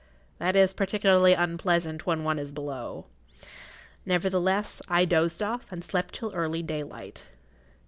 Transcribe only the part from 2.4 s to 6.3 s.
below. Nevertheless I dozed off and slept